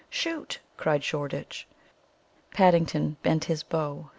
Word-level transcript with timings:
shoot!" 0.09 0.57
cried 0.77 1.03
Shoreditch. 1.03 1.67
Paddington 2.49 3.17
bent 3.21 3.43
his 3.45 3.61
bow. 3.61 4.09